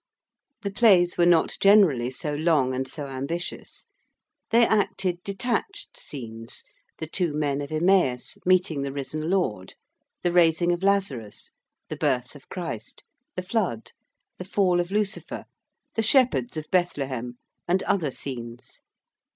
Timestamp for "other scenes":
17.83-18.79